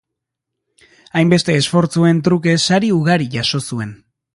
[1.21, 3.99] Hainbeste esfortzuen truke sari ugari jaso zuen.